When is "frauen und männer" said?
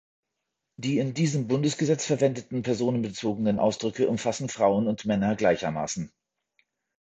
4.49-5.35